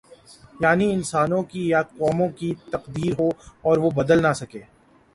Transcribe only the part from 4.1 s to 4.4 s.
نہ